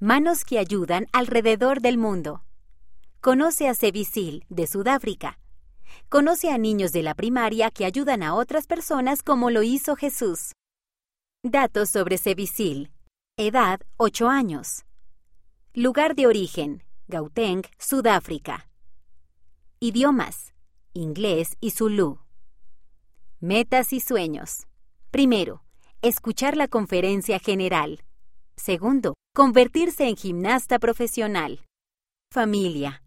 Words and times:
Manos 0.00 0.44
que 0.44 0.60
ayudan 0.60 1.08
alrededor 1.12 1.80
del 1.80 1.98
mundo. 1.98 2.44
Conoce 3.20 3.68
a 3.68 3.74
Sevisil, 3.74 4.44
de 4.48 4.68
Sudáfrica. 4.68 5.40
Conoce 6.08 6.52
a 6.52 6.58
niños 6.58 6.92
de 6.92 7.02
la 7.02 7.16
primaria 7.16 7.72
que 7.72 7.84
ayudan 7.84 8.22
a 8.22 8.34
otras 8.34 8.68
personas 8.68 9.24
como 9.24 9.50
lo 9.50 9.64
hizo 9.64 9.96
Jesús. 9.96 10.52
Datos 11.42 11.90
sobre 11.90 12.16
Sevisil. 12.16 12.92
Edad 13.36 13.80
8 13.96 14.28
años. 14.28 14.84
Lugar 15.74 16.14
de 16.14 16.28
origen. 16.28 16.84
Gauteng, 17.08 17.64
Sudáfrica. 17.80 18.68
Idiomas. 19.80 20.54
Inglés 20.92 21.56
y 21.58 21.72
Zulu. 21.72 22.20
Metas 23.40 23.92
y 23.92 23.98
sueños. 23.98 24.68
Primero, 25.10 25.64
escuchar 26.02 26.56
la 26.56 26.68
conferencia 26.68 27.40
general. 27.40 28.04
Segundo, 28.56 29.14
convertirse 29.38 30.08
en 30.08 30.16
gimnasta 30.16 30.80
profesional. 30.80 31.60
Familia. 32.28 33.04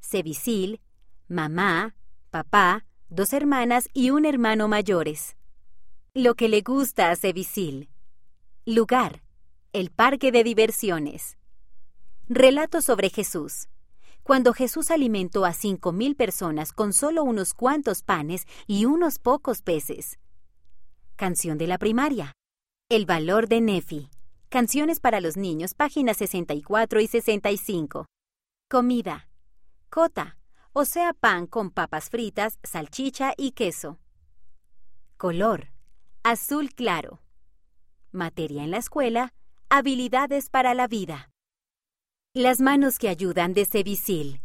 Sevisil, 0.00 0.80
mamá, 1.28 1.94
papá, 2.30 2.86
dos 3.10 3.34
hermanas 3.34 3.90
y 3.92 4.08
un 4.08 4.24
hermano 4.24 4.66
mayores. 4.66 5.36
Lo 6.14 6.36
que 6.36 6.48
le 6.48 6.62
gusta 6.62 7.10
a 7.10 7.16
Sevisil. 7.16 7.90
Lugar. 8.64 9.22
El 9.74 9.90
parque 9.90 10.32
de 10.32 10.42
diversiones. 10.42 11.36
Relato 12.30 12.80
sobre 12.80 13.10
Jesús. 13.10 13.68
Cuando 14.22 14.54
Jesús 14.54 14.90
alimentó 14.90 15.44
a 15.44 15.52
cinco 15.52 15.92
mil 15.92 16.16
personas 16.16 16.72
con 16.72 16.94
solo 16.94 17.24
unos 17.24 17.52
cuantos 17.52 18.02
panes 18.02 18.46
y 18.66 18.86
unos 18.86 19.18
pocos 19.18 19.60
peces. 19.60 20.18
Canción 21.16 21.58
de 21.58 21.66
la 21.66 21.76
primaria. 21.76 22.32
El 22.88 23.04
valor 23.04 23.48
de 23.48 23.60
Nefi. 23.60 24.08
Canciones 24.54 25.00
para 25.00 25.20
los 25.20 25.36
niños, 25.36 25.74
páginas 25.74 26.18
64 26.18 27.00
y 27.00 27.08
65. 27.08 28.06
Comida. 28.70 29.28
Cota, 29.90 30.38
o 30.72 30.84
sea, 30.84 31.12
pan 31.12 31.48
con 31.48 31.72
papas 31.72 32.08
fritas, 32.08 32.60
salchicha 32.62 33.34
y 33.36 33.50
queso. 33.50 33.98
Color. 35.16 35.72
Azul 36.22 36.72
claro. 36.72 37.20
Materia 38.12 38.62
en 38.62 38.70
la 38.70 38.76
escuela. 38.76 39.34
Habilidades 39.70 40.50
para 40.50 40.72
la 40.74 40.86
vida. 40.86 41.32
Las 42.32 42.60
manos 42.60 43.00
que 43.00 43.08
ayudan 43.08 43.54
de 43.54 43.64
Sevisil. 43.64 44.40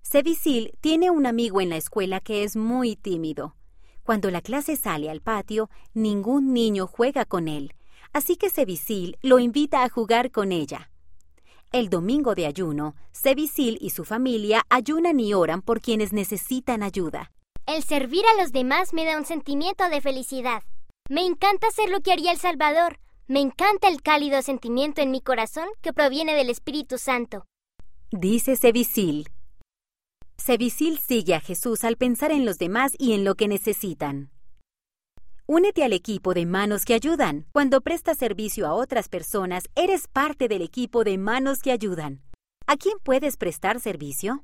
Sevisil 0.00 0.72
tiene 0.80 1.10
un 1.10 1.26
amigo 1.26 1.60
en 1.60 1.68
la 1.68 1.76
escuela 1.76 2.20
que 2.20 2.42
es 2.42 2.56
muy 2.56 2.96
tímido. 2.96 3.54
Cuando 4.02 4.30
la 4.30 4.40
clase 4.40 4.76
sale 4.76 5.10
al 5.10 5.20
patio, 5.20 5.68
ningún 5.92 6.54
niño 6.54 6.86
juega 6.86 7.26
con 7.26 7.48
él, 7.48 7.74
así 8.12 8.36
que 8.36 8.50
Sevisil 8.50 9.16
lo 9.22 9.38
invita 9.38 9.84
a 9.84 9.88
jugar 9.88 10.30
con 10.30 10.52
ella. 10.52 10.90
El 11.72 11.88
domingo 11.88 12.34
de 12.34 12.46
ayuno, 12.46 12.94
Sevisil 13.12 13.78
y 13.80 13.90
su 13.90 14.04
familia 14.04 14.62
ayunan 14.68 15.18
y 15.20 15.32
oran 15.32 15.62
por 15.62 15.80
quienes 15.80 16.12
necesitan 16.12 16.82
ayuda. 16.82 17.32
El 17.66 17.82
servir 17.82 18.24
a 18.26 18.42
los 18.42 18.52
demás 18.52 18.92
me 18.92 19.04
da 19.04 19.16
un 19.16 19.24
sentimiento 19.24 19.88
de 19.88 20.00
felicidad. 20.00 20.62
Me 21.08 21.24
encanta 21.24 21.68
hacer 21.68 21.88
lo 21.88 22.00
que 22.00 22.12
haría 22.12 22.32
el 22.32 22.38
Salvador, 22.38 22.98
me 23.26 23.40
encanta 23.40 23.88
el 23.88 24.02
cálido 24.02 24.42
sentimiento 24.42 25.00
en 25.00 25.10
mi 25.10 25.20
corazón 25.20 25.68
que 25.80 25.92
proviene 25.92 26.34
del 26.34 26.50
Espíritu 26.50 26.98
Santo. 26.98 27.46
Dice 28.10 28.56
Sevisil. 28.56 29.30
Sevisil 30.36 30.98
sigue 30.98 31.34
a 31.34 31.40
Jesús 31.40 31.84
al 31.84 31.96
pensar 31.96 32.32
en 32.32 32.44
los 32.44 32.58
demás 32.58 32.92
y 32.98 33.14
en 33.14 33.24
lo 33.24 33.36
que 33.36 33.48
necesitan. 33.48 34.30
Únete 35.46 35.82
al 35.82 35.92
equipo 35.92 36.34
de 36.34 36.46
manos 36.46 36.84
que 36.84 36.94
ayudan. 36.94 37.46
Cuando 37.52 37.80
prestas 37.80 38.16
servicio 38.16 38.64
a 38.66 38.74
otras 38.74 39.08
personas, 39.08 39.64
eres 39.74 40.06
parte 40.06 40.46
del 40.46 40.62
equipo 40.62 41.02
de 41.02 41.18
manos 41.18 41.62
que 41.62 41.72
ayudan. 41.72 42.22
¿A 42.68 42.76
quién 42.76 42.96
puedes 43.02 43.36
prestar 43.36 43.80
servicio? 43.80 44.40